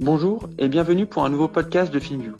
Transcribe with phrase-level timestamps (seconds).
[0.00, 2.34] Bonjour et bienvenue pour un nouveau podcast de FinView.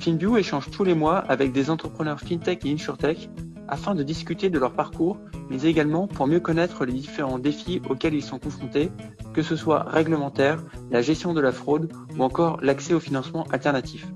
[0.00, 3.30] FinView échange tous les mois avec des entrepreneurs FinTech et InsurTech
[3.68, 5.16] afin de discuter de leur parcours,
[5.48, 8.90] mais également pour mieux connaître les différents défis auxquels ils sont confrontés,
[9.34, 10.60] que ce soit réglementaire,
[10.90, 14.08] la gestion de la fraude ou encore l'accès au financement alternatif.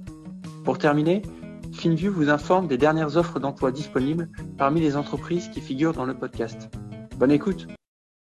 [0.65, 1.23] Pour terminer,
[1.73, 4.29] FinView vous informe des dernières offres d'emploi disponibles
[4.59, 6.69] parmi les entreprises qui figurent dans le podcast.
[7.19, 7.69] Bonne écoute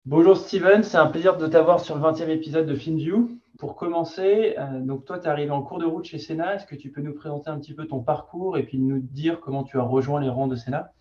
[0.06, 3.28] Bonjour Steven, c'est un plaisir de t'avoir sur le 20e épisode de FinView.
[3.58, 6.56] Pour commencer, euh, donc toi, tu es arrivé en cours de route chez Sena.
[6.56, 9.40] Est-ce que tu peux nous présenter un petit peu ton parcours et puis nous dire
[9.40, 10.92] comment tu as rejoint les rangs de Sena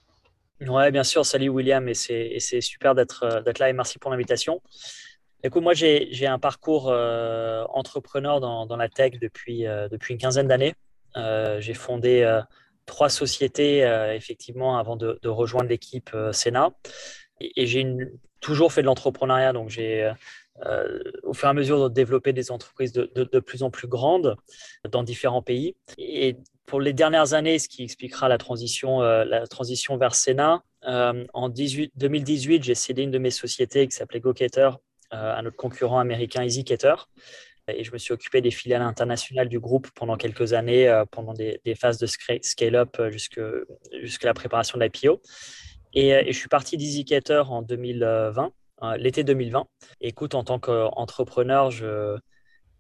[0.62, 1.26] Oui, bien sûr.
[1.26, 4.62] Salut William, et c'est super euh, d'être là et merci pour l'invitation.
[5.44, 10.76] Écoute, moi, j'ai un parcours euh, entrepreneur dans, la tech depuis, une quinzaine d'années.
[11.16, 12.42] j'ai fondé
[12.86, 13.80] trois sociétés,
[14.16, 16.70] effectivement, avant de, rejoindre l'équipe Sena.
[17.42, 17.86] Et, et j'ai
[18.40, 20.12] toujours fait de l'entrepreneuriat, donc j'ai
[21.24, 24.36] au fur et à mesure de développer des entreprises de, plus en plus grandes
[24.90, 25.76] dans différents pays.
[25.98, 29.26] Et pour les dernières années, ce qui expliquera la transition, euh,
[30.00, 34.78] vers Sénat, euh, en 18, 2018, j'ai cédé une de mes sociétés qui s'appelait GoCater
[35.12, 37.10] à notre concurrent américain EasyCater.
[37.68, 41.60] Et je me suis occupé des filiales internationales du groupe pendant quelques années, pendant des,
[41.80, 45.22] phases de scale-up jusqu'à la préparation de l'IPO.
[45.94, 48.52] Et, je suis parti d'EasyCater en 2020 Hein,
[48.94, 49.66] l'été 2020.
[50.02, 52.18] Écoute, en tant qu'entrepreneur, je,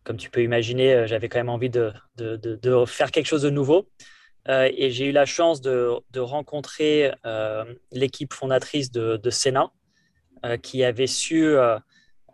[0.05, 3.49] comme tu peux imaginer, euh, j'avais quand même envie de, de, faire quelque chose de
[3.49, 3.89] nouveau.
[4.47, 9.71] Euh, et j'ai eu la chance de, rencontrer euh, l'équipe fondatrice de, de Sénat,
[10.61, 11.55] qui avait su,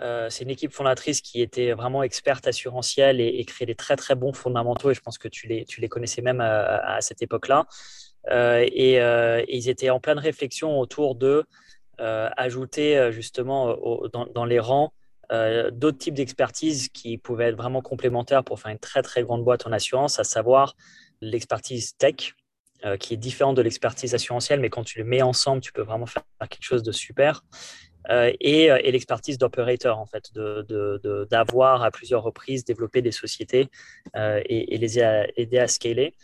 [0.02, 4.34] c'est une équipe fondatrice qui était vraiment experte assurantielle et, créait des très très bons
[4.34, 4.92] fondamentaux.
[4.92, 7.68] Et je pense que tu les, tu les connaissais même à, cette époque-là.
[8.30, 11.46] Et, et, ils étaient en pleine réflexion autour de
[12.00, 13.76] ajouter euh, justement
[14.12, 14.94] dans, les rangs
[15.32, 19.44] euh, d'autres types d'expertise qui pouvaient être vraiment complémentaires pour faire une très très grande
[19.44, 20.76] boîte en assurance, à savoir
[21.22, 22.34] l'expertise tech,
[23.00, 26.08] qui est différente de l'expertise assurantielle, mais quand tu les mets ensemble, tu peux vraiment
[26.08, 27.44] faire quelque chose de super.
[28.10, 33.68] et, l'expertise d'operator, en fait, d'avoir de, à plusieurs reprises développé des sociétés
[34.16, 36.16] et, les aider à scaler.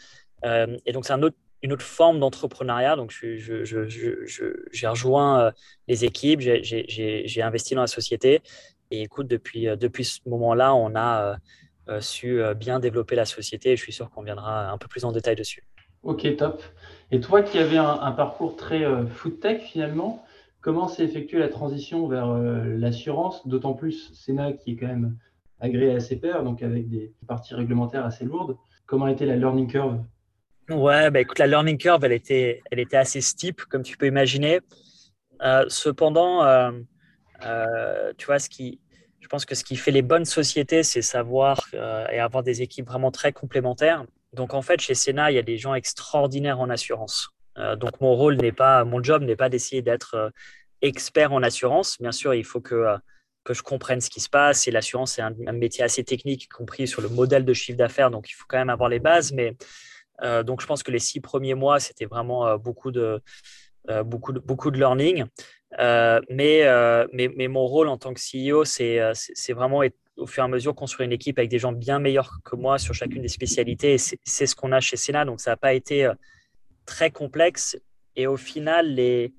[0.43, 2.95] et donc, c'est un autre une autre forme d'entrepreneuriat.
[2.95, 5.51] Donc, j'ai je, rejoint euh,
[5.87, 8.41] les équipes, j'ai investi dans la société.
[8.91, 11.37] Et écoute, depuis, euh, depuis ce moment-là, on a
[11.89, 13.71] euh, su bien développer la société.
[13.71, 15.63] Et je suis sûr qu'on viendra un peu plus en détail dessus.
[16.03, 16.61] Ok, top.
[17.11, 20.23] Et toi qui avais un, parcours très food tech finalement,
[20.61, 23.47] comment s'est effectuée la transition vers l'assurance?
[23.47, 25.17] D'autant plus Sénat qui est quand même
[25.59, 28.57] agréé à ses pairs, donc avec des parties réglementaires assez lourdes.
[28.85, 29.99] Comment a été la learning curve?
[30.69, 34.05] Ouais, bah écoute, la learning curve, elle était, elle était assez steep, comme tu peux
[34.05, 34.59] imaginer.
[35.41, 36.71] Euh, cependant, euh,
[37.45, 38.81] euh, tu vois, ce qui,
[39.21, 42.87] je pense que ce qui fait les bonnes sociétés, c'est savoir et avoir des équipes
[42.87, 44.05] vraiment très complémentaires.
[44.33, 47.29] Donc, en fait, chez Sena, il y a des gens extraordinaires en assurance.
[47.77, 50.31] donc, mon rôle n'est pas, mon job n'est pas d'essayer d'être
[50.81, 51.97] expert en assurance.
[51.99, 52.97] Bien sûr, il faut que,
[53.45, 54.67] que je comprenne ce qui se passe.
[54.67, 57.77] Et l'assurance, c'est un, un, métier assez technique, y compris sur le modèle de chiffre
[57.77, 58.11] d'affaires.
[58.11, 59.31] Donc, il faut quand même avoir les bases.
[59.31, 59.55] Mais
[60.23, 63.21] euh, donc, je pense que les six premiers mois, c'était vraiment euh, beaucoup, de,
[63.89, 65.25] euh, beaucoup, de, beaucoup de learning.
[65.77, 66.65] mais,
[67.13, 69.81] mais, mais, mon rôle en tant que CEO, c'est vraiment
[70.17, 72.79] au fur et à mesure construire une équipe avec des gens bien meilleurs que moi
[72.79, 73.97] sur chacune des spécialités.
[73.97, 75.25] C'est ce qu'on a chez Sénat.
[75.25, 76.09] Donc, ça n'a pas été
[76.85, 77.77] très complexe.
[78.15, 79.33] Et au final, les,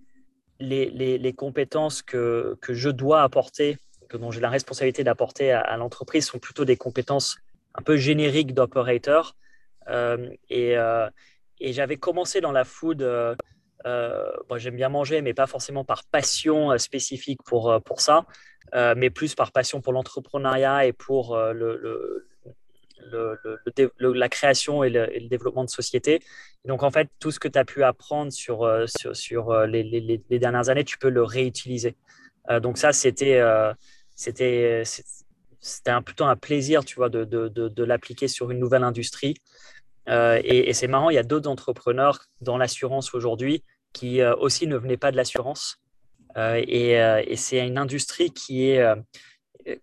[0.61, 3.79] les, les, compétences que, que, je dois apporter,
[4.13, 7.39] dont j'ai la responsabilité d'apporter à, à l'entreprise, sont plutôt des compétences
[7.75, 9.35] un peu génériques d'opérateur
[9.89, 11.11] euh, euh,
[11.61, 13.03] et, j'avais commencé dans la food.
[13.03, 13.35] Euh,
[14.57, 18.27] j'aime bien manger, mais pas forcément par passion spécifique pour, pour ça,
[18.75, 21.37] mais plus par passion pour l'entrepreneuriat et pour
[24.01, 26.21] la création et le, développement de société.
[26.65, 30.85] Donc, en fait, tout ce que tu as pu apprendre sur, sur, les, dernières années,
[30.85, 31.97] tu peux le réutiliser.
[32.61, 33.41] donc, ça, c'était
[34.15, 34.83] c'était
[35.61, 39.35] c'était plutôt un plaisir, tu vois, de, de, de l'appliquer sur une nouvelle industrie.
[40.09, 44.67] Euh, et, c'est marrant, il y a d'autres entrepreneurs dans l'assurance aujourd'hui qui euh, aussi
[44.67, 45.79] ne venaient pas de l'assurance.
[46.37, 48.85] Euh, et, c'est une industrie qui est,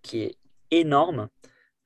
[0.02, 0.36] qui est
[0.70, 1.28] énorme.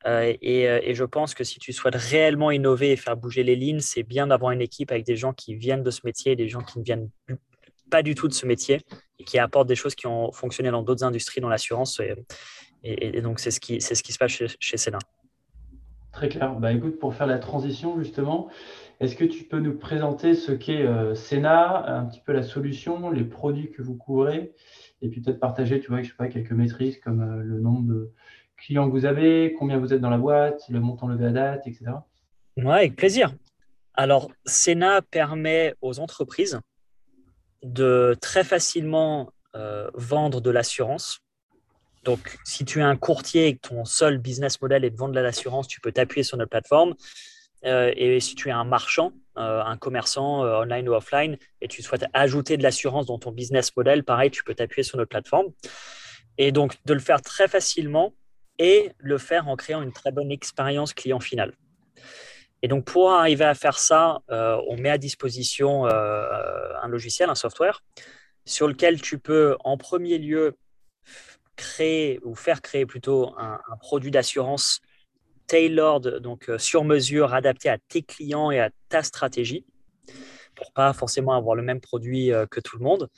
[0.07, 4.03] Et, je pense que si tu souhaites réellement innover et faire bouger les lignes, c'est
[4.03, 6.79] bien d'avoir une équipe avec des gens qui viennent de ce métier, des gens qui
[6.79, 7.11] ne viennent
[7.91, 8.81] pas du tout de ce métier
[9.19, 12.01] et qui apportent des choses qui ont fonctionné dans d'autres industries, dans l'assurance.
[12.83, 14.79] Et, donc, c'est ce, qui, ce qui se passe chez, chez
[16.13, 16.55] Très clair.
[16.57, 18.49] Bah, écoute, pour faire la transition, justement,
[18.99, 23.11] est-ce que tu peux nous présenter ce qu'est euh, Sena, un petit peu la solution,
[23.11, 24.53] les produits que vous couvrez,
[25.03, 27.87] et puis peut-être partager, tu vois, je sais pas, quelques maîtrises comme euh, le nombre
[27.87, 28.13] de
[28.57, 31.67] clients que vous avez, combien vous êtes dans la boîte, le montant levé à date,
[31.67, 31.93] etc.
[32.57, 33.35] Oui, avec plaisir.
[33.95, 36.61] Alors, Sena permet aux entreprises
[37.63, 41.21] de très facilement euh, vendre de l'assurance.
[42.03, 45.15] Donc, si tu es un courtier et que ton seul business model est de vendre
[45.15, 46.95] de l'assurance, tu peux t'appuyer sur notre plateforme.
[47.67, 51.83] Euh, et si tu es un marchand, euh, un commerçant online ou offline, et tu
[51.83, 55.49] souhaites ajouter de l'assurance dans ton business model, pareil, tu peux t'appuyer sur notre plateforme.
[56.39, 58.15] Et donc, de le faire très facilement
[58.59, 61.53] et le faire en créant une très bonne expérience client finale.
[62.63, 67.83] Et donc, pour arriver à faire ça, on met à disposition un logiciel, un software,
[68.45, 70.57] sur lequel tu peux en premier lieu
[71.61, 74.81] créer ou faire créer plutôt un, produit d'assurance
[75.47, 79.67] tailored, donc euh, sur mesure, adapté à tes clients et à ta stratégie,
[80.55, 83.09] pour pas forcément avoir le même produit euh, que tout le monde.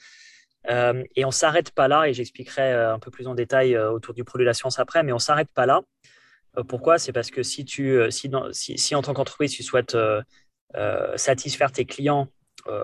[0.70, 4.24] Euh, et on s'arrête pas là, et j'expliquerai un peu plus en détail autour du
[4.24, 5.82] produit d'assurance après, mais on s'arrête pas là.
[6.68, 6.98] pourquoi?
[6.98, 9.96] C'est parce que si, tu, si, si, si en tant qu'entreprise, tu souhaites
[11.16, 12.28] satisfaire tes clients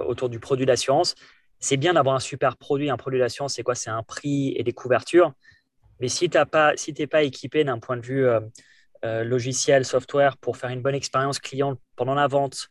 [0.06, 1.14] autour du produit d'assurance,
[1.60, 3.74] c'est bien d'avoir un super produit, un produit d'assurance, c'est quoi?
[3.74, 5.32] C'est un prix et des couvertures.
[6.00, 8.40] Mais si tu n'es pas, si pas équipé d'un point de vue euh,
[9.04, 12.68] euh, logiciel, software, pour faire une bonne expérience client pendant la vente,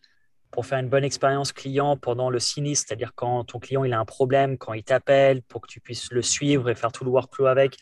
[0.51, 4.00] pour faire une bonne expérience client pendant le sinistre, c'est-à-dire quand ton client il a
[4.00, 7.12] un problème, quand il t'appelle, pour que tu puisses le suivre et faire tout le
[7.12, 7.78] workflow avec.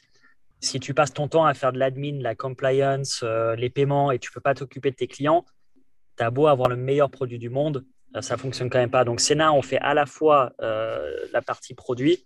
[0.61, 4.17] Si tu passes ton temps à faire de l'admin, la compliance, euh, les paiements et
[4.17, 5.45] tu ne peux pas t'occuper de tes clients,
[6.17, 7.85] tu as beau avoir le meilleur produit du monde,
[8.21, 9.03] ça fonctionne quand même pas.
[9.03, 12.25] Donc, Sena, on fait à la fois euh, la partie produit,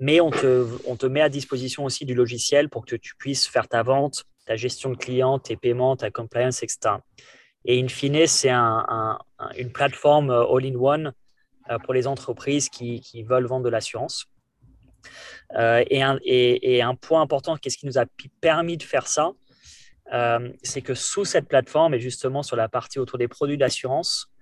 [0.00, 3.82] mais on te, met à disposition aussi du logiciel pour que tu puisses faire ta
[3.82, 6.96] vente, ta gestion de clients, tes paiements, ta compliance, etc.
[7.64, 9.18] Et in fine, c'est un,
[9.56, 11.12] une plateforme euh, all-in-one
[11.82, 14.26] pour les entreprises qui, veulent vendre de l'assurance.
[15.58, 16.02] et,
[16.80, 18.04] un, point important, qu'est-ce qui nous a
[18.40, 19.32] permis de faire ça
[20.62, 24.35] C'est que sous cette plateforme et justement sur la partie autour des produits d'assurance, euh,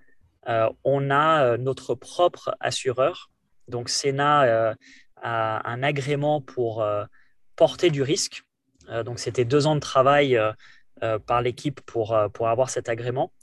[0.83, 3.29] on a euh, notre propre assureur.
[3.67, 4.75] Donc, Sena euh,
[5.21, 6.85] a un agrément pour
[7.55, 8.43] porter du risque.
[9.05, 10.39] donc, c'était deux ans de travail
[11.25, 13.33] par l'équipe pour, pour avoir cet agrément.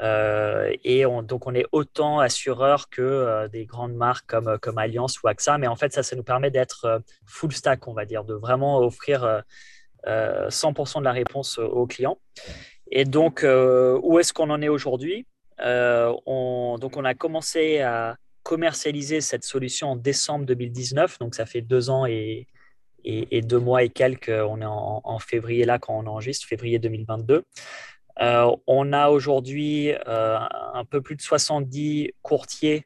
[0.00, 5.58] et donc, on est autant assureur que des grandes marques comme, comme Alliance ou AXA.
[5.58, 8.78] Mais en fait, ça, ça nous permet d'être full stack, on va dire, de vraiment
[8.78, 9.42] offrir
[10.06, 12.18] 100% de la réponse aux clients.
[12.90, 15.26] Et donc, où est-ce qu'on en est aujourd'hui?
[15.26, 21.18] euh, on, donc, on a commencé à commercialiser cette solution en décembre 2019.
[21.18, 22.46] Donc, ça fait deux ans et,
[23.04, 24.30] et, deux mois et quelques.
[24.30, 27.44] On est en, février là quand on enregistre, février 2022.
[28.20, 30.38] Euh, on a aujourd'hui euh,
[30.74, 32.84] un peu plus de 70 courtiers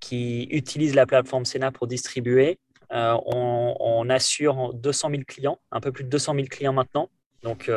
[0.00, 2.58] qui utilisent la plateforme Sena pour distribuer.
[2.90, 7.08] on, on, assure 200 000 clients, un peu plus de 200 000 clients maintenant.
[7.42, 7.70] Donc,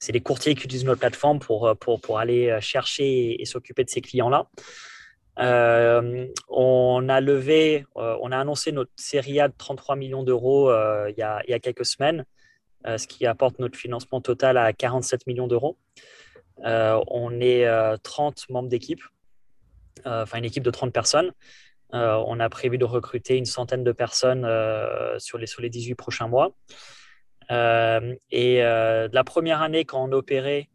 [0.00, 3.44] c'est les courtiers qui utilisent notre plateforme pour, euh, pour, pour aller euh, chercher et,
[3.44, 4.48] s'occuper de ces clients-là.
[5.38, 10.70] Euh, on a levé, on a annoncé notre série A de 33 millions d'euros
[11.08, 12.26] il, y a, il, y a quelques semaines,
[12.84, 15.78] ce qui apporte notre financement total à 47 millions d'euros.
[16.62, 17.64] on est
[18.02, 19.00] 30 membres d'équipe,
[20.04, 21.32] enfin une équipe de 30 personnes.
[21.92, 24.46] on a prévu de recruter une centaine de personnes
[25.18, 26.52] sur, les, sur les 18 prochains mois.
[27.50, 30.68] Euh, et euh, la première année, quand on opérait,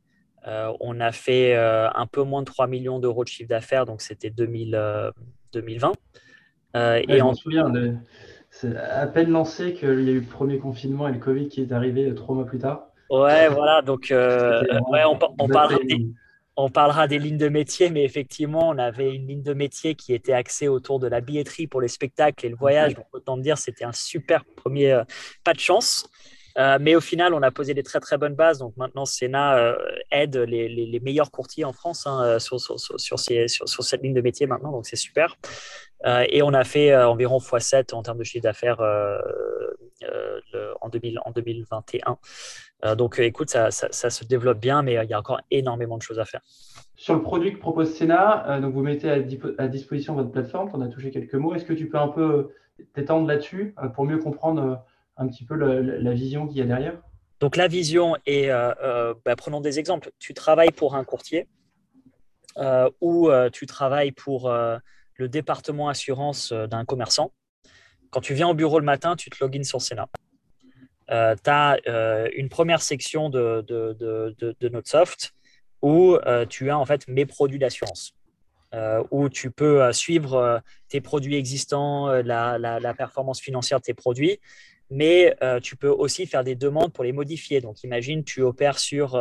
[0.48, 4.02] euh, on a fait un peu moins de 3 millions d'euros de chiffre d'affaires, donc
[4.02, 5.94] c'était 2020.
[5.94, 7.72] et je me souviens,
[8.50, 11.62] c'est à peine lancé qu'il y a eu le premier confinement et le Covid qui
[11.62, 12.88] est arrivé trois mois plus tard.
[13.10, 16.08] Ouais, voilà, donc ouais, on, on, parlera des,
[16.56, 20.14] on, parlera des, lignes de métier, mais effectivement, on avait une ligne de métier qui
[20.14, 22.94] était axée autour de la billetterie pour les spectacles et le voyage.
[22.96, 25.02] Donc, autant dire, c'était un super premier
[25.44, 26.08] pas de chance.
[26.58, 28.60] Euh, mais au final, on a posé des très très bonnes bases.
[28.60, 29.76] Donc maintenant, Sena euh,
[30.12, 34.72] aide les, meilleurs courtiers en France hein, euh, sur, cette ligne de métier maintenant.
[34.72, 35.36] Donc c'est super.
[36.06, 38.80] et on a fait environ x7 en termes de chiffre d'affaires
[40.82, 42.96] en, 2000, en 2021.
[42.96, 46.26] donc écoute, ça, se développe bien, mais il y a encore énormément de choses à
[46.26, 46.42] faire.
[46.96, 49.18] Sur le produit que propose Sena, donc vous mettez à,
[49.58, 50.70] à disposition votre plateforme.
[50.74, 51.54] On a touché quelques mots.
[51.54, 52.52] Est-ce que tu peux un peu
[52.94, 54.86] t'étendre là-dessus pour mieux comprendre
[55.18, 57.02] un petit peu la vision qu'il y a derrière?
[57.40, 61.48] Donc la vision est, euh, euh, bah, prenons des exemples, tu travailles pour un courtier
[62.58, 67.32] euh, ou tu travailles pour le département assurance d'un commerçant.
[68.10, 70.08] Quand tu viens au bureau le matin, tu te logins sur Sena.
[71.10, 71.78] tu as
[72.36, 75.34] une première section de, de, notre soft
[75.82, 76.18] où
[76.50, 78.14] tu as en fait mes produits d'assurance.
[79.12, 84.40] où tu peux suivre tes produits existants, la, la, performance financière de tes produits,
[84.96, 87.60] mais tu peux aussi faire des demandes pour les modifier.
[87.60, 89.20] Donc, imagine, tu opères sur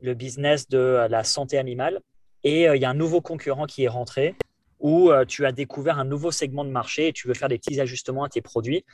[0.00, 2.00] le business de la santé animale
[2.42, 4.34] et il y a un nouveau concurrent qui est rentré
[4.80, 7.80] ou tu as découvert un nouveau segment de marché et tu veux faire des petits
[7.80, 8.84] ajustements à tes produits.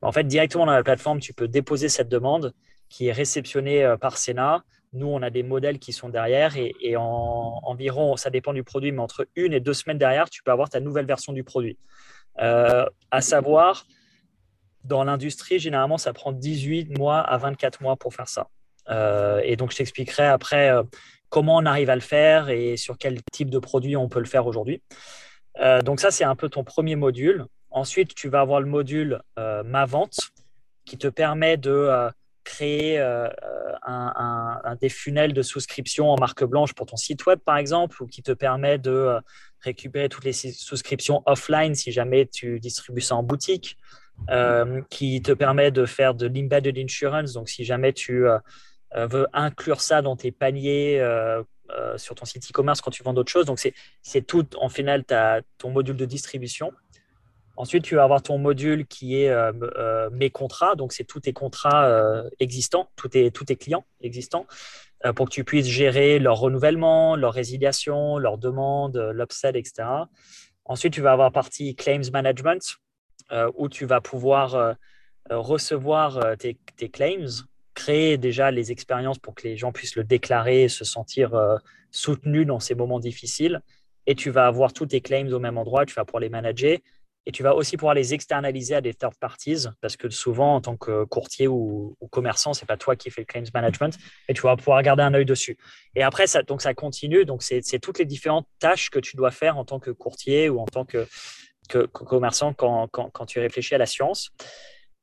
[0.00, 2.54] En fait, directement dans la plateforme, tu peux déposer cette demande
[2.88, 4.64] qui est réceptionnée par Sénat.
[4.94, 8.90] Nous, on a des modèles qui sont derrière et, en environ, ça dépend du produit,
[8.90, 11.76] mais entre une et deux semaines derrière, tu peux avoir ta nouvelle version du produit.
[12.40, 13.86] Euh, à savoir,
[14.88, 18.48] dans l'industrie, généralement, ça prend 18 mois à 24 mois pour faire ça.
[18.88, 20.82] Euh, et donc, je t'expliquerai après euh,
[21.28, 24.24] comment on arrive à le faire et sur quel type de produit on peut le
[24.24, 24.82] faire aujourd'hui.
[25.84, 27.44] donc, ça, c'est un peu ton premier module.
[27.70, 30.18] Ensuite, tu vas avoir le module Ma vente
[30.86, 32.10] qui te permet de
[32.44, 33.04] créer
[34.80, 38.22] des funnels de souscription en marque blanche pour ton site web, par exemple, ou qui
[38.22, 39.18] te permet de
[39.60, 43.76] récupérer toutes les souscriptions offline si jamais tu distribues ça en boutique,
[44.30, 47.32] euh, qui te permet de faire de l'embedded insurance.
[47.32, 48.38] Donc, si jamais tu euh,
[48.94, 51.02] euh, veux inclure ça dans tes paniers
[51.96, 53.60] sur ton site e-commerce quand tu vends d'autres choses, donc
[54.02, 56.72] c'est tout en final as ton module de distribution.
[57.56, 59.34] Ensuite, tu vas avoir ton module qui est
[60.12, 64.46] mes contrats, donc c'est tous tes contrats existants, tous tes, clients existants.
[65.14, 69.88] Pour que tu puisses gérer leur renouvellement, leur résiliation, leurs demandes, euh, l'upsell, etc.
[70.64, 72.76] Ensuite, tu vas avoir partie claims management,
[73.56, 74.76] où tu vas pouvoir
[75.30, 77.44] recevoir tes, claims,
[77.74, 81.38] créer déjà les expériences pour que les gens puissent le déclarer et se sentir
[81.90, 83.60] soutenus dans ces moments difficiles.
[84.06, 86.78] Et tu vas avoir tous tes claims au même endroit, tu vas pouvoir les manager
[87.28, 90.60] et tu vas aussi pouvoir les externaliser à des third parties parce que souvent, en
[90.62, 94.32] tant que courtier ou, commerçant, ce n'est pas toi qui fais le claims management et
[94.32, 95.58] tu vas pouvoir garder un œil dessus.
[95.94, 97.26] Et après, ça, donc ça continue.
[97.26, 100.58] Donc, c'est toutes les différentes tâches que tu dois faire en tant que courtier ou
[100.58, 101.06] en tant que,
[101.92, 104.30] commerçant quand, quand, tu réfléchis à l'assurance.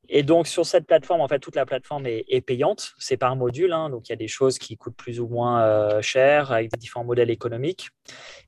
[0.10, 2.94] Et donc, sur cette plateforme, en fait, toute la plateforme est, payante.
[3.00, 3.72] C'est par module.
[3.74, 3.90] Hein.
[3.90, 6.78] donc, il y a des choses qui coûtent plus ou moins euh, cher avec des
[6.78, 7.90] différents modèles économiques.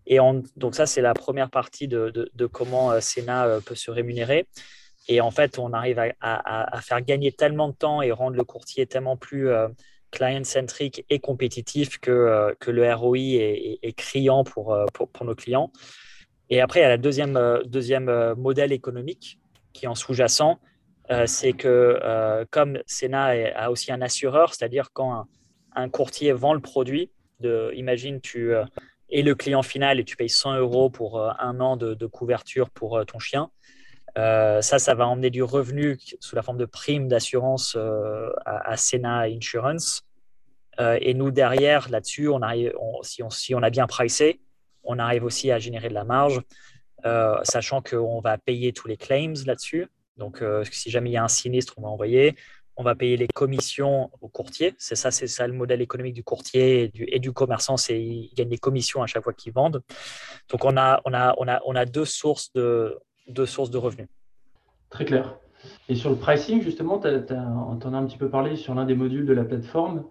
[0.05, 0.19] Et
[0.55, 4.47] donc, ça, c'est la première partie de, comment euh, Sena euh, peut se rémunérer.
[5.07, 8.86] Et en fait, on arrive à, faire gagner tellement de temps et rendre le courtier
[8.88, 9.50] tellement plus
[10.12, 15.71] client-centric et compétitif que, que le ROI est, criant pour, pour, nos clients.
[16.50, 19.39] Et après, il y a le deuxième, deuxième modèle économique
[19.74, 20.60] qui est en sous-jacent
[21.10, 25.25] euh, c'est que euh, comme Sena a aussi un assureur, c'est-à-dire quand
[25.74, 28.66] un, courtier vend le produit, de, imagine tu euh,
[29.10, 33.06] es le client final et tu payes 100 euros pour un an de, couverture pour
[33.06, 33.50] ton chien.
[34.16, 37.77] ça, ça va emmener du revenu sous la forme de prime d'assurance
[38.46, 40.04] à, Sena Insurance.
[40.80, 42.30] et nous, derrière, là-dessus,
[43.04, 44.42] si, on, a bien pricé,
[44.88, 46.41] on arrive aussi à générer de la marge,
[47.44, 49.88] sachant qu'on va payer tous les claims là-dessus.
[50.17, 52.36] Donc, euh, si jamais il y a un sinistre, on va envoyer.
[52.75, 54.75] On va payer les commissions au courtier.
[54.77, 57.75] C'est ça, c'est ça le modèle économique du courtier et du, commerçant.
[57.75, 59.82] C'est ils gagnent des commissions à chaque fois qu'ils vendent.
[60.50, 63.79] Donc, on a, on a, on a, on a deux sources de, deux sources de
[63.79, 64.08] revenus.
[64.91, 65.39] Très clair.
[65.89, 68.96] Et sur le pricing, justement, tu en as un petit peu parlé sur l'un des
[68.96, 70.06] modules de la plateforme.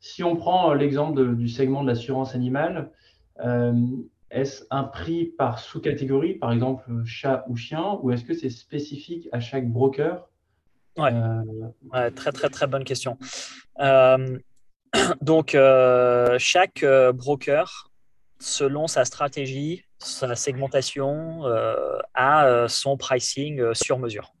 [0.00, 2.90] Si on prend l'exemple du segment de l'assurance animale,
[3.40, 3.72] euh,
[4.32, 9.28] est-ce un prix par sous-catégorie, par exemple chat ou chien, ou est-ce que c'est spécifique
[9.32, 10.28] à chaque broker?
[10.98, 13.18] Euh, très, très, très bonne question.
[13.80, 14.38] Euh,
[15.20, 16.84] donc, euh, chaque
[17.14, 17.90] broker,
[18.40, 21.44] selon sa stratégie, sa segmentation,
[22.14, 24.32] a son pricing sur mesure.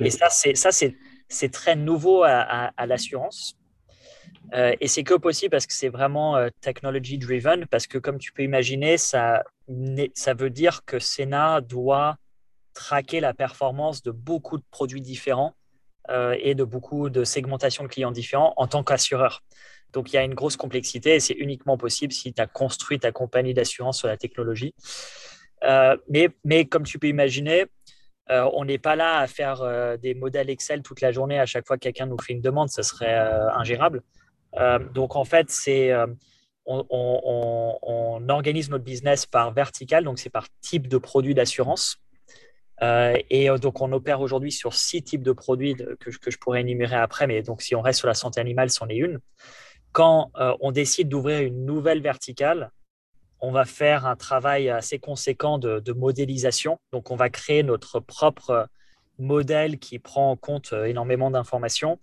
[0.00, 3.56] Et ça, c'est très nouveau à l'assurance.
[4.54, 8.18] Euh, et c'est que possible parce que c'est vraiment euh, technology driven, parce que comme
[8.18, 9.42] tu peux imaginer, ça,
[10.14, 12.16] ça veut dire que Sena doit
[12.74, 15.54] traquer la performance de beaucoup de produits différents
[16.10, 19.42] euh, et de beaucoup de segmentations de clients différents en tant qu'assureur.
[19.92, 22.98] Donc il y a une grosse complexité et c'est uniquement possible si tu as construit
[22.98, 24.74] ta compagnie d'assurance sur la technologie.
[25.62, 27.64] mais, mais comme tu peux imaginer,
[28.28, 31.76] on n'est pas là à faire des modèles Excel toute la journée à chaque fois
[31.76, 33.16] que quelqu'un nous fait une demande, ça serait
[33.54, 34.02] ingérable.
[34.58, 36.06] Euh, donc en fait, euh,
[36.66, 41.98] on, organise notre business par vertical, donc c'est par type de produit d'assurance.
[42.82, 46.96] Euh, et donc, on opère aujourd'hui sur six types de produits que, je pourrais énumérer
[46.96, 49.20] après, mais donc si on reste sur la santé animale, c'en est une.
[49.92, 52.70] Quand on décide d'ouvrir une nouvelle verticale,
[53.40, 56.78] on va faire un travail assez conséquent de, modélisation.
[56.92, 58.68] Donc, on va créer notre propre
[59.18, 61.98] modèle qui prend en compte énormément d'informations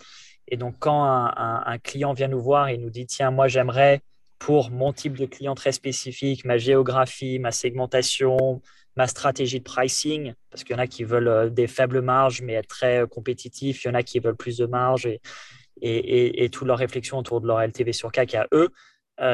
[0.47, 4.01] et donc, quand un, client vient nous voir et nous dit, tiens, moi, j'aimerais
[4.39, 8.61] pour mon type de client très spécifique, ma géographie, ma segmentation,
[8.97, 12.53] ma stratégie de pricing, parce qu'il y en a qui veulent des faibles marges mais
[12.53, 15.21] être très compétitifs, il y en a qui veulent plus de marge et,
[15.81, 18.69] et, et, toute leur réflexion autour de leur LTV sur CAC à eux.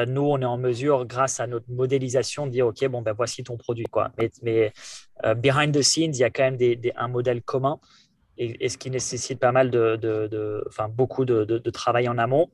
[0.06, 3.42] nous, on est en mesure, grâce à notre modélisation, de dire OK, bon, ben voici
[3.42, 3.86] ton produit.
[3.86, 4.12] Quoi.
[4.16, 4.72] Mais, mais
[5.36, 7.80] behind the scenes, il y a quand même des, un modèle commun
[8.40, 12.50] et, ce qui nécessite pas mal de, enfin, beaucoup de, travail en amont.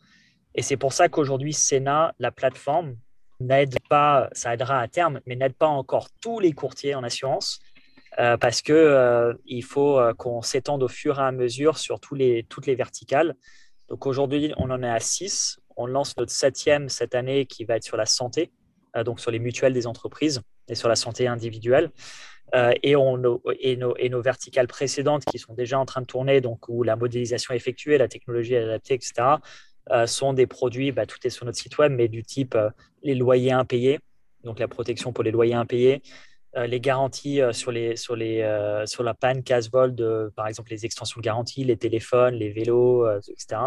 [0.55, 2.97] Et c'est pour ça qu'aujourd'hui, Sena, la plateforme,
[3.39, 7.61] n'aide pas, ça aidera à terme, mais n'aide pas encore tous les courtiers en assurance
[8.19, 12.01] euh, parce que euh, il faut euh, qu'on s'étende au fur et à mesure sur
[12.01, 13.35] tous les, toutes les verticales.
[13.91, 15.61] Donc aujourd'hui, on en est à 6.
[15.77, 18.51] On lance notre septième cette année qui va être sur la santé,
[19.05, 21.91] donc sur les mutuelles des entreprises et sur la santé individuelle.
[22.55, 26.97] Euh, et, nos, verticales précédentes qui sont déjà en train de tourner, donc où la
[26.97, 29.37] modélisation est effectuée, la technologie est adaptée, etc.,
[29.91, 32.71] euh, sont des produits, bah, tout est sur notre site web, mais du type euh,
[33.03, 33.99] les loyers impayés,
[34.45, 36.03] donc la protection pour les loyers impayés,
[36.59, 37.95] les garanties sur, les,
[38.41, 43.61] la panne casse-vol de, par exemple, les extensions de garantie, les téléphones, les vélos, etc.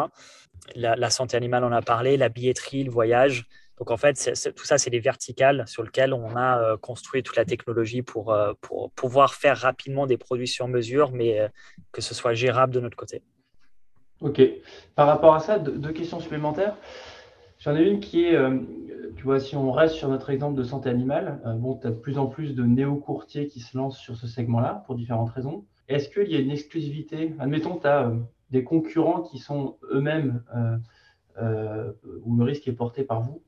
[0.73, 3.45] La, la, santé animale, on a parlé, la billetterie, le voyage.
[3.79, 7.37] Donc en fait, tout ça, c'est des verticales sur lesquelles on a euh, construit toute
[7.37, 11.47] la technologie pour, euh, pour pouvoir faire rapidement des produits sur mesure, mais euh,
[11.93, 13.23] que ce soit gérable de notre côté.
[14.19, 14.41] Ok.
[14.95, 16.75] Par rapport à ça, deux, questions supplémentaires.
[17.59, 18.37] J'en ai une qui est,
[19.17, 21.95] tu vois, si on reste sur notre exemple de santé animale, bon, tu as de
[21.95, 25.65] plus en plus de néo-courtiers qui se lancent sur ce segment-là pour différentes raisons.
[25.89, 27.33] Est-ce qu'il y a une exclusivité?
[27.37, 28.13] Admettons, tu as
[28.49, 30.41] des concurrents qui sont eux-mêmes,
[31.37, 33.41] où le risque est porté par vous.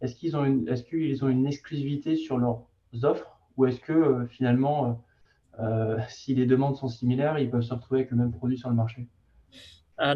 [0.00, 2.64] Est-ce qu'ils ont, une, exclusivité sur leurs
[3.02, 5.00] offres ou est-ce que euh, finalement,
[5.58, 8.56] euh, euh, si les demandes sont similaires, ils peuvent se retrouver avec le même produit
[8.56, 9.08] sur le marché?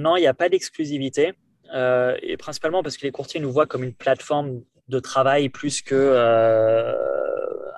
[0.01, 1.33] Non, il n'y a pas d'exclusivité.
[1.75, 6.15] et principalement parce que les courtiers nous voient comme une plateforme de travail plus que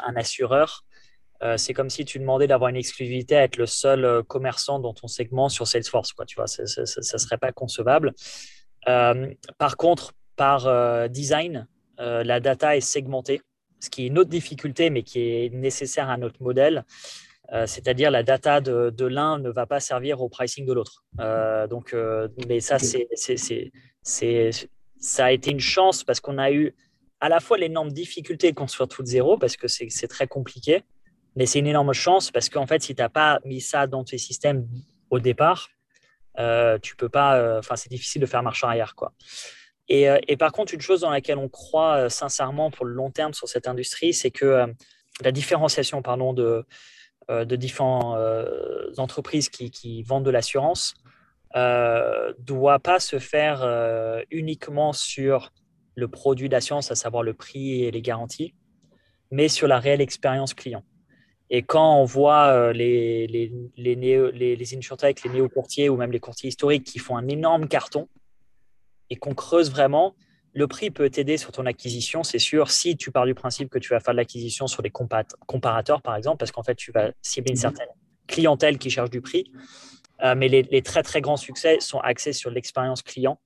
[0.07, 0.85] un assureur.
[1.57, 5.07] c'est comme si tu demandais d'avoir une exclusivité à être le seul commerçant dans ton
[5.07, 6.13] segment sur Salesforce.
[6.13, 8.13] Quoi, tu vois, ça ne serait pas concevable.
[8.85, 11.67] par contre, par design,
[12.01, 13.41] euh, la data est segmentée,
[13.81, 16.85] ce qui est une autre difficulté, mais qui est nécessaire à notre modèle.
[17.53, 21.05] Euh, c'est-à-dire la data de, l'un ne va pas servir au pricing de l'autre.
[21.21, 21.95] Euh, donc,
[22.49, 23.09] mais ça, c'est,
[24.03, 26.75] ça a été une chance parce qu'on a eu
[27.21, 30.83] à la fois l'énorme difficulté de construire tout de zéro parce que c'est, très compliqué,
[31.37, 34.05] mais c'est une énorme chance parce qu'en fait, si tu n'as pas mis ça dans
[34.05, 34.67] tes systèmes
[35.11, 35.69] au départ,
[36.83, 37.59] tu peux pas.
[37.59, 39.13] Enfin, c'est difficile de faire marche arrière, quoi.
[39.91, 43.11] Euh, et, par contre, une chose dans laquelle on croit euh, sincèrement pour le long
[43.11, 44.67] terme sur cette industrie, c'est que euh,
[45.23, 46.65] la différenciation pardon, de,
[47.29, 48.19] de différentes
[48.99, 50.95] entreprises qui, vendent de l'assurance
[51.55, 53.63] ne doit pas se faire
[54.33, 55.53] uniquement sur
[55.95, 58.57] le produit d'assurance, à savoir le prix et les garanties,
[59.31, 60.83] mais sur la réelle expérience client.
[61.49, 66.49] Et quand on voit les, les, les, les, les les néo-courtiers ou même les courtiers
[66.49, 68.09] historiques qui font un énorme carton,
[69.15, 70.17] et qu'on creuse vraiment,
[70.55, 73.79] le prix peut t'aider sur ton acquisition, c'est sûr, si tu pars du principe que
[73.79, 77.13] tu vas faire de l'acquisition sur les comparateurs, par exemple, parce qu'en fait, tu vas
[77.23, 77.61] cibler une mhm.
[77.61, 77.89] certaine
[78.27, 79.53] clientèle qui cherche du prix.
[80.25, 83.39] Euh, mais les, très, très grands succès sont axés sur l'expérience client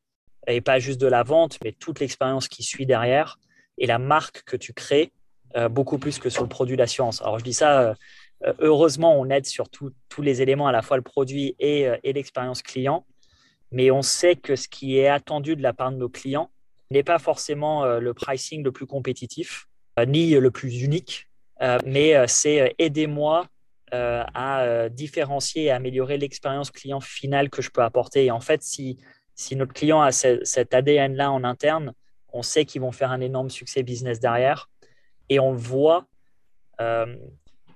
[0.46, 3.38] et pas juste de la vente, mais toute l'expérience qui suit derrière
[3.76, 5.12] et la marque que tu crées,
[5.56, 7.20] euh, beaucoup plus que sur le produit d'assurance.
[7.20, 7.80] Alors, je dis ça,
[8.46, 12.12] euh, heureusement, on aide sur tous les éléments, à la fois le produit et, et
[12.14, 13.04] l'expérience client
[13.70, 16.50] mais on sait que ce qui est attendu de la part de nos clients
[16.90, 19.66] n'est pas forcément euh, le pricing le plus compétitif,
[19.98, 21.28] euh, ni le plus unique,
[21.60, 23.46] euh, mais c'est aidez-moi
[23.90, 28.26] à différencier et améliorer l'expérience client finale que je peux apporter.
[28.26, 28.98] Et en fait, si,
[29.34, 31.94] si notre client a cet ADN-là en interne,
[32.34, 34.68] on sait qu'ils vont faire un énorme succès business derrière.
[35.30, 36.04] Et on le voit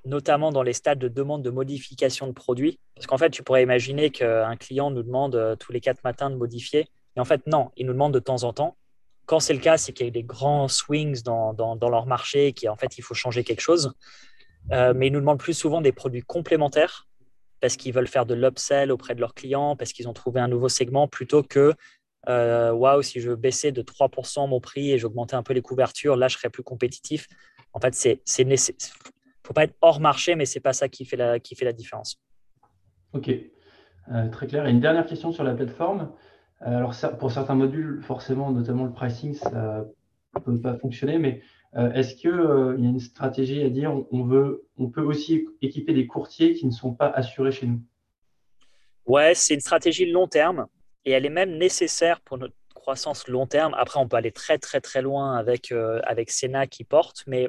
[0.05, 2.79] notamment dans les stades de demande de modification de produits.
[2.95, 6.31] Parce qu'en fait, tu pourrais imaginer qu'un client nous demande euh, tous les quatre matins
[6.31, 6.88] de modifier.
[7.17, 8.77] Et en fait, non, il nous demande de temps en temps.
[9.27, 12.49] Quand c'est le cas, c'est qu'il y a des grands swings dans, dans, leur marché
[12.49, 13.93] et qu'en fait, il faut changer quelque chose.
[14.73, 17.07] Euh, mais ils nous demandent plus souvent des produits complémentaires
[17.61, 20.49] parce qu'ils veulent faire de l'upsell auprès de leurs clients, parce qu'ils ont trouvé un
[20.49, 21.75] nouveau segment, plutôt que
[22.29, 26.17] euh, waouh, si je baissais de 3% mon prix et j'augmentais un peu les couvertures,
[26.17, 27.29] là, je serais plus compétitif.
[27.73, 28.45] En fait, c'est
[29.53, 31.73] faut pas être hors marché, mais c'est pas ça qui fait la, qui fait la
[31.73, 32.19] différence.
[33.12, 34.67] Ok, euh, très clair.
[34.67, 36.11] Et une dernière question sur la plateforme.
[36.62, 39.85] Euh, alors, pour certains modules, forcément, notamment le pricing, ça
[40.35, 41.43] ne peut pas fonctionner, mais
[41.77, 45.93] euh, est-ce qu'il y a une stratégie à dire on, veut, on peut aussi équiper
[45.93, 47.83] des courtiers qui ne sont pas assurés chez nous?
[49.05, 50.67] Ouais, c'est une stratégie long terme
[51.05, 53.75] et elle est même nécessaire pour notre croissance long terme.
[53.77, 55.73] Après, on peut aller très, très, très loin avec,
[56.05, 57.49] avec Sena qui porte, mais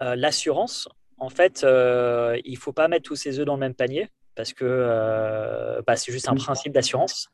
[0.00, 4.08] l'assurance, en fait, il ne faut pas mettre tous ses œufs dans le même panier
[4.34, 7.28] parce que bah, c'est juste un principe d'assurance.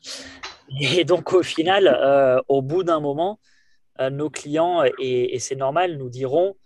[0.80, 3.38] Et donc, au final, au bout d'un moment,
[4.10, 6.56] nos clients, et, c'est normal, nous diront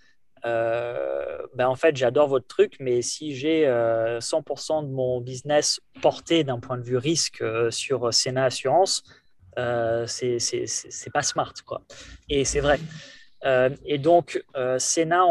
[0.43, 6.59] ben, en fait, j'adore votre truc, mais si j'ai 100% de mon business porté d'un
[6.59, 9.03] point de vue risque sur Sena Assurance,
[9.59, 11.53] euh, c'est pas smart.
[11.67, 11.83] Quoi.
[12.29, 12.79] Et c'est vrai.
[13.45, 15.23] Euh, et donc, euh, Sena,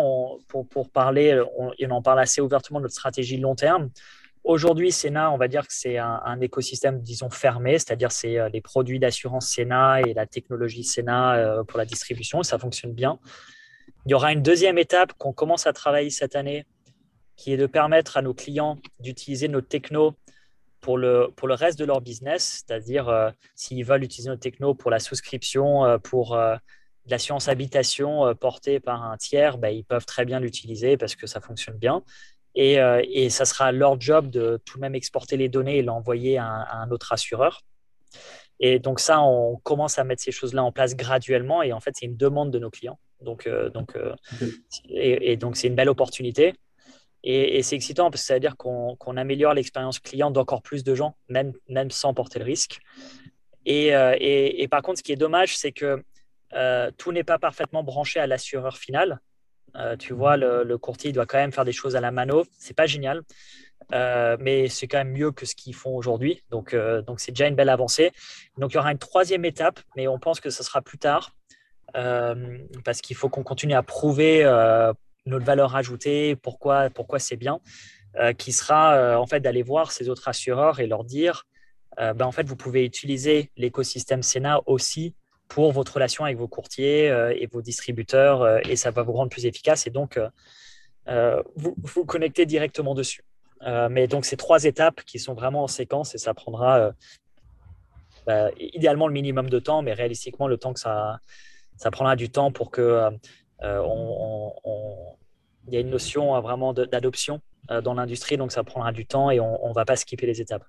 [0.47, 3.89] pour, parler, on, en parle assez ouvertement de notre stratégie long terme.
[4.43, 8.97] Aujourd'hui, Sena, on va dire que c'est un, écosystème, disons, fermé, c'est-à-dire c'est les produits
[8.97, 13.19] d'assurance Sena et la technologie Sena pour la distribution, ça fonctionne bien.
[14.05, 16.65] Il y aura une deuxième étape qu'on commence à travailler cette année,
[17.35, 20.15] qui est de permettre à nos clients d'utiliser nos technos
[20.81, 24.73] pour le, pour le reste de leur business, c'est-à-dire euh, s'ils veulent utiliser nos techno
[24.73, 26.37] pour la souscription, euh, pour
[27.09, 31.27] euh, l'assurance habitation portée par un tiers, ben, ils peuvent très bien l'utiliser parce que
[31.27, 32.03] ça fonctionne bien.
[32.55, 36.37] Et, et, ça sera leur job de tout de même exporter les données et l'envoyer
[36.37, 37.61] à, un autre assureur.
[38.59, 41.61] Et donc ça, on commence à mettre ces choses-là en place graduellement.
[41.61, 42.99] Et en fait, c'est une demande de nos clients.
[43.21, 43.95] Donc, donc,
[44.89, 46.53] et, et, donc c'est une belle opportunité.
[47.23, 50.95] Et, c'est excitant parce que ça veut dire qu'on améliore l'expérience client d'encore plus de
[50.95, 52.79] gens, même, même sans porter le risque.
[53.65, 56.03] Et, euh, et, par contre, ce qui est dommage, c'est que
[56.53, 59.19] euh, tout n'est pas parfaitement branché à l'assureur final.
[59.75, 62.45] Euh, tu vois, le, courtier doit quand même faire des choses à la mano.
[62.57, 63.21] C'est pas génial,
[63.91, 66.43] mais c'est quand même mieux que ce qu'ils font aujourd'hui.
[66.49, 68.11] Donc, donc c'est déjà une belle avancée.
[68.57, 71.35] Donc, il y aura une troisième étape, mais on pense que ce sera plus tard
[71.93, 74.43] parce qu'il faut qu'on continue à prouver
[75.25, 77.59] notre valeur ajoutée, pourquoi, pourquoi c'est bien,
[78.17, 81.45] euh, qui sera euh, en fait d'aller voir ces autres assureurs et leur dire,
[81.99, 85.15] euh, ben, en fait, vous pouvez utiliser l'écosystème Sena aussi
[85.49, 89.45] pour votre relation avec vos courtiers et vos distributeurs et ça va vous rendre plus
[89.45, 90.19] efficace et donc
[91.07, 93.23] vous vous connectez directement dessus.
[93.89, 96.91] mais donc, ces trois étapes qui sont vraiment en séquence et ça prendra
[98.27, 101.19] bah, idéalement le minimum de temps, mais réalistiquement le temps que ça,
[101.77, 103.09] ça prendra du temps pour que
[105.69, 109.05] il y a une notion euh, vraiment d'adoption euh, dans l'industrie, donc ça prendra du
[109.05, 110.63] temps et on ne va pas skipper les étapes.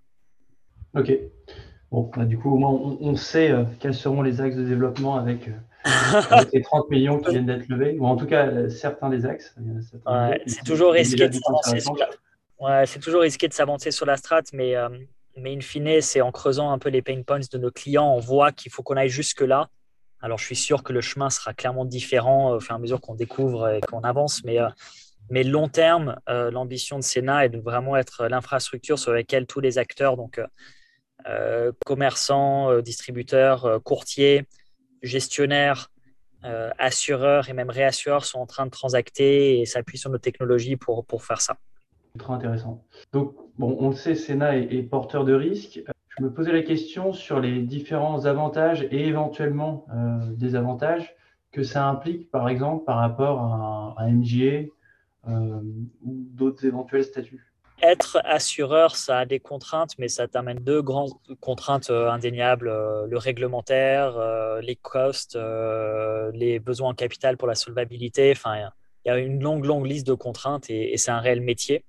[0.94, 1.12] Ok.
[1.90, 5.16] Bon, bah, du coup, au moins, on, sait euh, quels seront les axes de développement
[5.16, 5.50] avec,
[6.52, 9.54] les 30 millions qui viennent d'être levés, ou en tout cas certains des axes.
[10.46, 12.86] c'est toujours risqué de s'avancer sur la...
[12.86, 14.74] c'est toujours risqué de s'avancer sur la strat, mais,
[15.36, 18.20] mais in fine, c'est en creusant un peu les pain points de nos clients, on
[18.20, 19.68] voit qu'il faut qu'on aille jusque-là
[20.22, 22.78] alors, je suis sûr que le chemin sera clairement différent euh, au fur et à
[22.78, 24.68] mesure qu'on découvre et qu'on avance, mais, euh,
[25.30, 29.60] mais long terme, euh, l'ambition de Sénat est de vraiment être l'infrastructure sur laquelle tous
[29.60, 30.40] les acteurs, donc
[31.84, 34.46] commerçants, distributeurs, courtiers,
[35.02, 35.90] gestionnaires,
[36.78, 41.04] assureurs et même réassureurs sont en train de transacter et s'appuient sur nos technologies pour,
[41.04, 41.56] pour faire ça.
[42.18, 42.84] Très intéressant.
[43.12, 45.82] Donc, bon, on le sait, Sénat est porteur de risques
[46.20, 51.16] je me posais la question sur les différents avantages et éventuellement euh, désavantages
[51.50, 54.68] que ça implique, par exemple, par rapport à un, MGA
[55.28, 55.60] euh,
[56.02, 57.49] ou d'autres éventuels statuts.
[57.82, 63.18] Être assureur, ça a des contraintes, mais ça t'amène deux grandes contraintes euh, indéniables le
[63.18, 64.18] réglementaire,
[64.62, 65.38] les costs,
[66.34, 68.32] les besoins en capital pour la solvabilité.
[68.32, 68.70] Enfin,
[69.04, 71.84] il y a une longue, longue liste de contraintes et, c'est un réel métier.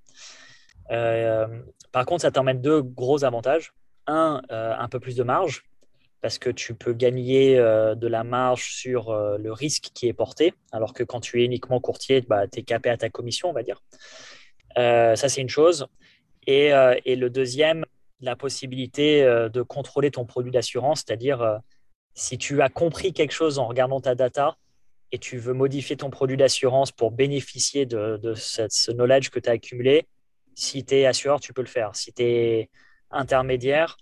[0.88, 3.72] par contre, ça t'amène deux gros avantages
[4.06, 5.64] un, euh, un peu plus de marge,
[6.20, 10.12] parce que tu peux gagner euh, de la marge sur euh, le risque qui est
[10.12, 13.50] porté, alors que quand tu es uniquement courtier, bah, tu es capé à ta commission,
[13.50, 13.82] on va dire.
[14.76, 15.86] Ça, c'est une chose.
[16.46, 16.70] Et,
[17.04, 17.84] et, le deuxième,
[18.20, 21.60] la possibilité de contrôler ton produit d'assurance, c'est-à-dire
[22.14, 24.56] si tu as compris quelque chose en regardant ta data
[25.12, 29.52] et tu veux modifier ton produit d'assurance pour bénéficier de, ce, knowledge que tu as
[29.52, 30.06] accumulé,
[30.54, 31.94] si tu es assureur, tu peux le faire.
[31.94, 32.70] Si tu es
[33.10, 33.98] intermédiaire,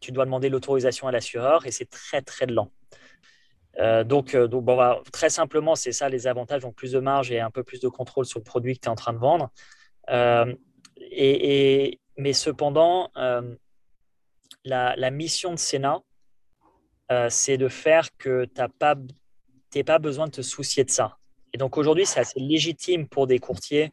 [0.00, 2.70] tu dois demander l'autorisation à l'assureur et c'est très très lent.
[3.78, 7.40] Euh, donc, euh, bah, très simplement, c'est ça les avantages, donc plus de marge et
[7.40, 9.50] un peu plus de contrôle sur le produit que tu es en train de vendre.
[10.10, 10.54] Euh,
[10.98, 13.10] et, mais cependant,
[14.64, 16.00] la, mission de Sénat,
[17.28, 21.18] c'est de faire que tu n'as pas, besoin de te soucier de ça.
[21.52, 23.92] Et donc aujourd'hui, c'est assez légitime pour des courtiers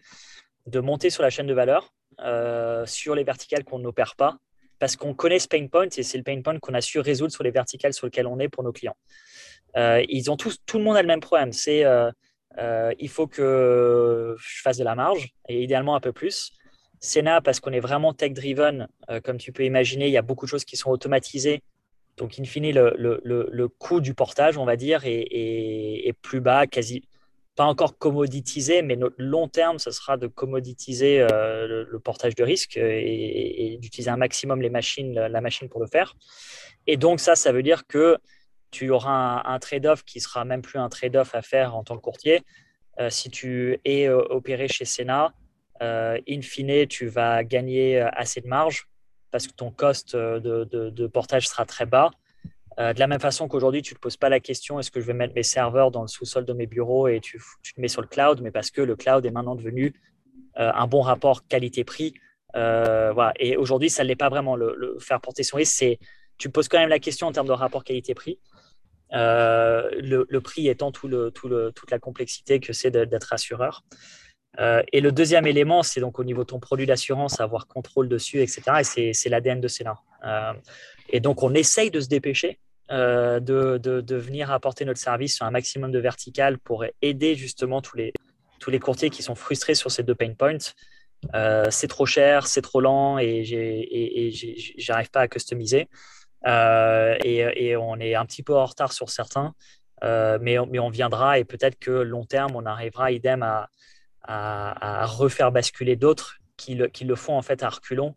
[0.66, 1.94] de monter sur la chaîne de valeur
[2.86, 4.38] sur les verticales qu'on n'opère pas
[4.80, 7.32] parce qu'on connaît ce pain point et c'est le pain point qu'on a su résoudre
[7.32, 8.96] sur les verticales sur lesquelles on est pour nos clients.
[9.76, 11.52] Euh, ils ont tous, tout le monde a le même problème.
[11.52, 11.84] C'est
[12.58, 16.52] euh, euh, il faut que je fasse de la marge et idéalement un peu plus.
[17.00, 18.90] Sena, parce qu'on est vraiment tech-driven,
[19.24, 21.64] comme tu peux imaginer, il y a beaucoup de choses qui sont automatisées.
[22.18, 26.42] Donc, in fine, le, le, le, coût du portage, on va dire, est, est, plus
[26.42, 27.04] bas, quasi
[27.56, 32.76] pas encore commoditiser, mais notre long terme, ce sera de commoditiser le, portage de risque
[32.76, 36.16] et, d'utiliser un maximum les machines, la machine pour le faire.
[36.86, 38.18] Et donc ça, ça veut dire que
[38.72, 42.02] tu auras un, trade-off qui sera même plus un trade-off à faire en tant que
[42.02, 42.44] courtier.
[43.10, 45.34] si tu es opéré chez Sena,
[45.82, 48.88] in fine, tu vas gagner assez de marge
[49.32, 52.12] parce que ton cost de portage sera très bas
[52.80, 55.02] euh, de la même façon qu'aujourd'hui, tu ne te poses pas la question est-ce que
[55.02, 57.90] je vais mettre mes serveurs dans le sous-sol de mes bureaux et tu, te mets
[57.90, 59.94] sur le cloud, mais parce que le cloud est maintenant devenu
[60.58, 62.14] euh, un bon rapport qualité-prix.
[62.56, 63.34] Euh, voilà.
[63.38, 64.56] Et aujourd'hui, ça ne l'est pas vraiment.
[64.56, 66.00] Le, faire porter son risque, c'est
[66.38, 68.40] tu poses quand même la question en termes de rapport qualité-prix.
[69.12, 73.84] Le, prix étant tout le, tout le, toute la complexité que c'est d'être assureur.
[74.58, 78.42] et le deuxième élément, c'est donc au niveau de ton produit d'assurance, avoir contrôle dessus,
[78.42, 78.62] etc.
[78.98, 80.00] Et c'est l'ADN de Cena.
[81.10, 82.60] et donc, on essaye de se dépêcher
[82.92, 87.84] euh, de, de, venir apporter notre service sur un maximum de vertical pour aider justement
[87.84, 88.14] tous les,
[88.60, 90.58] tous les courtiers qui sont frustrés sur ces deux pain points.
[91.36, 93.44] Euh, c'est trop cher, c'est trop lent et
[94.78, 95.88] j'arrive pas à customiser.
[96.48, 99.54] Euh, et, on est un petit peu en retard sur certains,
[100.04, 103.70] mais, on, mais on viendra et peut-être que long terme, on arrivera idem à,
[105.06, 108.16] refaire basculer d'autres qui le, font en fait à reculons,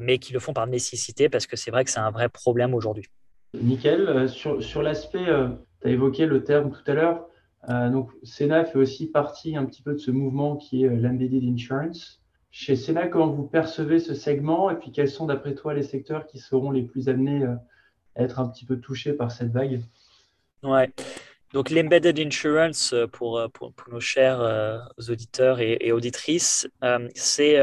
[0.00, 2.74] mais qui le font par nécessité parce que c'est vrai que c'est un vrai problème
[2.74, 3.06] aujourd'hui.
[3.54, 4.08] Nickel.
[4.08, 5.48] Euh, sur, l'aspect, euh,
[5.82, 7.26] tu as évoqué le terme tout à l'heure.
[7.68, 11.44] Euh, donc, Sena fait aussi partie un petit peu de ce mouvement qui est l'embedded
[11.44, 12.19] insurance.
[12.50, 16.26] Chez Sena, comment vous percevez ce segment et puis quels sont d'après toi les secteurs
[16.26, 17.44] qui seront les plus amenés
[18.16, 19.80] à être un petit peu touchés par cette vague?
[20.62, 20.90] Ouais.
[21.52, 24.40] Donc l'embedded insurance pour, pour, nos chers
[25.08, 26.68] auditeurs et, auditrices,
[27.14, 27.60] c'est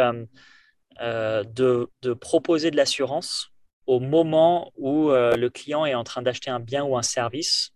[1.01, 3.51] de, de, proposer de l'assurance
[3.87, 7.71] au moment où euh, le client est en train d'acheter un bien ou un service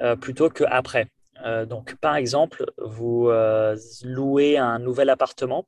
[0.00, 1.08] euh, plutôt qu'après.
[1.44, 3.28] Euh, donc, par exemple, vous
[4.04, 5.66] louez un nouvel appartement.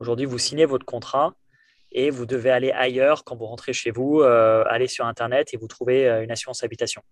[0.00, 1.34] Aujourd'hui, vous signez votre contrat
[1.92, 5.66] et vous devez aller ailleurs quand vous rentrez chez vous, aller sur Internet et vous
[5.66, 7.02] trouvez une assurance habitation.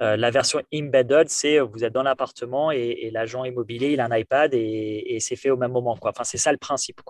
[0.00, 4.54] la version embedded, c'est vous êtes dans l'appartement et, l'agent immobilier, il a un iPad
[4.54, 5.98] et, c'est fait au même moment.
[6.00, 7.00] Enfin, c'est ça le principe.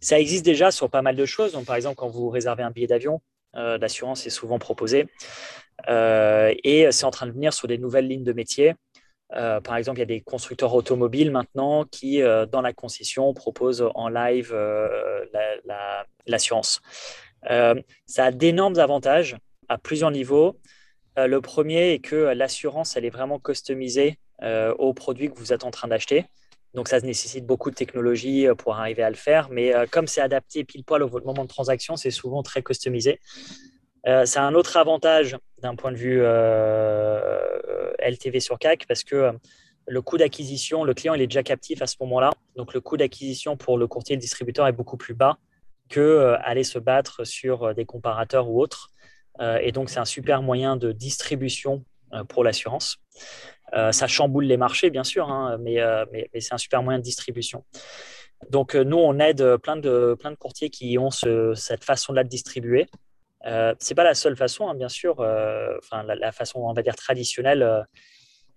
[0.00, 1.52] Ça existe déjà sur pas mal de choses.
[1.52, 3.20] Donc, par exemple, quand vous réservez un billet d'avion,
[3.56, 5.08] euh, l'assurance est souvent proposée.
[5.88, 8.74] Euh, et c'est en train de venir sur des nouvelles lignes de métier.
[9.34, 13.88] Euh, par exemple, il y a des constructeurs automobiles maintenant qui, dans la concession, proposent
[13.94, 14.54] en live
[16.26, 16.80] l'assurance.
[17.44, 19.36] ça a d'énormes avantages
[19.68, 20.58] à plusieurs niveaux.
[21.16, 25.70] le premier est que l'assurance, elle est vraiment customisée au produit que vous êtes en
[25.70, 26.26] train d'acheter.
[26.76, 29.48] Donc, ça nécessite beaucoup de technologie euh, pour arriver à le faire.
[29.50, 33.18] Mais euh, comme c'est adapté pile poil au moment de transaction, c'est souvent très customisé.
[34.06, 36.20] Euh, c'est un autre avantage d'un point de vue
[37.98, 39.32] LTV sur CAC parce que
[39.88, 42.30] le coût d'acquisition, le client il est déjà captif à ce moment-là.
[42.56, 45.38] Donc, le coût d'acquisition pour le courtier et le distributeur est beaucoup plus bas
[45.88, 48.90] que aller se battre sur des comparateurs ou autres.
[49.60, 51.84] et donc, c'est un super moyen de distribution
[52.28, 52.98] pour l'assurance.
[53.74, 56.98] Euh, ça chamboule les marchés, bien sûr, hein, euh, mais, mais, c'est un super moyen
[56.98, 57.64] de distribution.
[58.50, 62.28] Donc, euh, nous, on aide plein de, plein de courtiers qui ont cette façon-là de
[62.28, 62.86] distribuer.
[63.46, 65.20] Euh, ce n'est pas la seule façon, hein, bien sûr.
[65.20, 67.86] enfin, la, façon, on va dire, traditionnelle,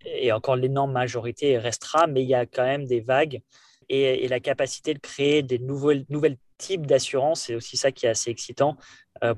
[0.05, 3.41] et encore l'énorme majorité restera, mais il y a quand même des vagues
[3.89, 8.09] et, la capacité de créer des nouveaux, nouvelles types d'assurance, c'est aussi ça qui est
[8.09, 8.77] assez excitant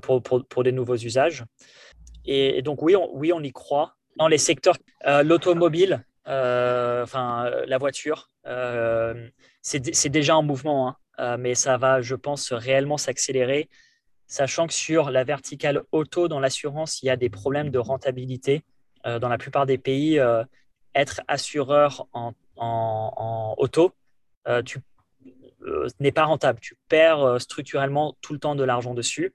[0.02, 1.44] pour, pour, pour, des nouveaux usages.
[2.24, 7.50] Et, donc, oui, on, oui, on y croit dans les secteurs, euh, l'automobile, euh, enfin
[7.66, 9.28] la voiture, euh,
[9.62, 11.36] c'est déjà en mouvement, hein.
[11.38, 13.68] mais ça va, je pense, réellement s'accélérer,
[14.32, 18.62] sachant que sur la verticale auto dans l'assurance, il y a des problèmes de rentabilité.
[19.04, 20.20] dans la plupart des pays,
[20.94, 22.32] être assureur en,
[23.58, 23.92] auto,
[24.64, 24.78] tu
[26.00, 26.60] n'est pas rentable.
[26.60, 29.34] Tu perds structurellement tout le temps de l'argent dessus.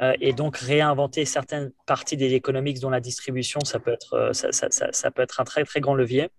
[0.00, 4.32] Euh, et donc réinventer certaines parties des économiques dont la distribution, ça peut être, euh,
[4.32, 6.30] ça, peut être un très très grand levier.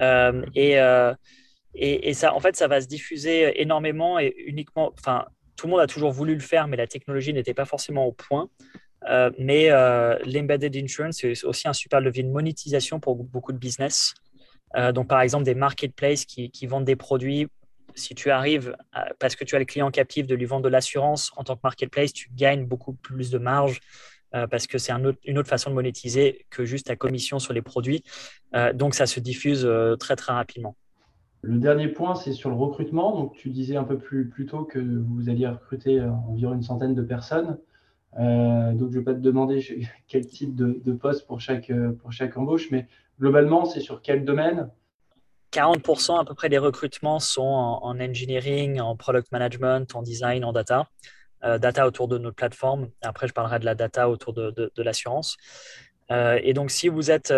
[0.00, 0.76] Euh, et,
[1.74, 4.92] et, et, ça, en fait, ça va se diffuser énormément et uniquement.
[4.98, 5.26] Enfin,
[5.60, 8.12] tout le monde a toujours voulu le faire, mais la technologie n'était pas forcément au
[8.12, 8.48] point.
[9.38, 9.68] mais
[10.24, 14.14] l'embedded insurance, c'est aussi un super levier de monétisation pour beaucoup de business.
[14.94, 17.48] donc, par exemple, des marketplaces qui, vendent des produits
[17.94, 18.74] si tu arrives,
[19.18, 21.60] parce que tu as le client captif, de lui vendre de l'assurance en tant que
[21.62, 23.80] marketplace, tu gagnes beaucoup plus de marge
[24.34, 27.62] euh, parce que c'est une autre façon de monétiser que juste ta commission sur les
[27.62, 28.04] produits.
[28.54, 30.76] Euh, donc, ça se diffuse euh, très, très rapidement.
[31.42, 33.14] Le dernier point, c'est sur le recrutement.
[33.14, 37.02] Donc, tu disais un peu plus, tôt que vous alliez recruter environ une centaine de
[37.02, 37.58] personnes.
[38.14, 42.12] donc, je ne vais pas te demander quel type de, de, poste pour chaque, pour
[42.12, 44.70] chaque embauche, mais globalement, c'est sur quel domaine?
[45.52, 50.52] 40% à peu près des recrutements sont en, engineering, en product management, en design, en
[50.52, 50.88] data.
[51.42, 52.90] data autour de notre plateforme.
[53.02, 55.38] Après, je parlerai de la data autour de, l'assurance.
[56.10, 57.32] et donc, si vous êtes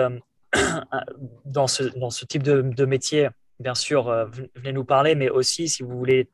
[1.47, 3.29] dans, ce, dans ce type de, de métier,
[3.61, 4.11] bien sûr,
[4.55, 6.29] venez nous parler, mais aussi si vous voulez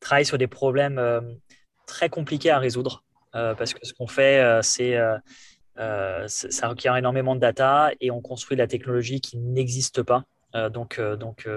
[0.00, 1.00] travailler sur des problèmes
[1.86, 4.96] très compliqués à résoudre, parce que ce qu'on fait, c'est
[5.78, 10.24] euh, ça requiert énormément de data et on construit de la technologie qui n'existe pas.
[10.54, 11.48] Euh, donc, euh, donc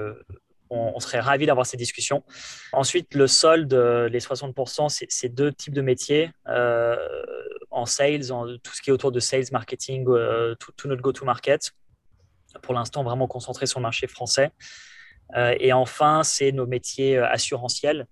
[0.69, 2.23] on, serait ravi d'avoir ces discussions.
[2.73, 6.31] Ensuite, le solde, les 60%, c'est deux types de métiers.
[7.71, 8.27] en sales,
[8.63, 10.05] tout ce qui est autour de sales, marketing,
[10.59, 11.71] tout, notre go-to-market.
[12.61, 14.51] Pour l'instant, vraiment concentré sur le marché français.
[15.35, 18.07] et enfin, c'est nos métiers assurantiels.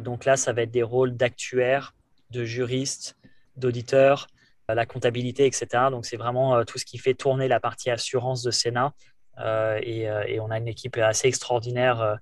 [0.00, 1.94] donc là, ça va être des rôles d'actuaires,
[2.30, 3.16] de juristes,
[3.56, 4.26] d'auditeurs,
[4.74, 5.66] la comptabilité, etc.
[5.90, 8.92] Donc, c'est vraiment euh, tout ce qui fait tourner la partie assurance de Sénat.
[9.38, 12.18] Euh, euh, et, on a une équipe assez extraordinaire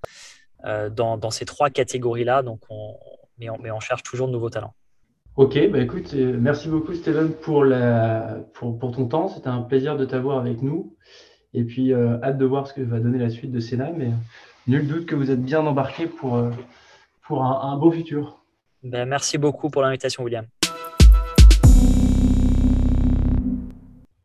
[0.64, 2.42] dans, ces trois catégories-là.
[2.42, 2.96] Donc, on,
[3.38, 4.74] mais, on, mais on cherche toujours de nouveaux talents.
[5.36, 9.28] Ok, bah écoute, merci beaucoup Steven pour, la, pour, pour ton temps.
[9.28, 10.96] C'était un plaisir de t'avoir avec nous.
[11.54, 13.92] Et puis, hâte de voir ce que va donner la suite de Sénat.
[13.96, 14.10] Mais
[14.66, 16.40] nul doute que vous êtes bien embarqué pour,
[17.22, 18.44] pour un, beau futur.
[18.82, 20.46] Ben, merci beaucoup pour l'invitation, William.